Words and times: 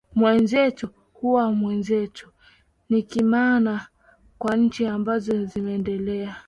wenzetu 0.15 0.89
huwa 1.13 1.47
wenzetu 1.47 2.29
nikimaana 2.89 3.87
kwa 4.37 4.55
nchi 4.55 4.85
ambazo 4.87 5.45
zimeendelea 5.45 6.35